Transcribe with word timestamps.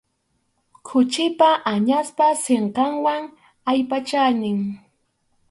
Khuchipa, 0.87 1.49
añaspa 1.73 2.25
sinqanwan 2.43 3.23
allpachaynin. 3.69 4.59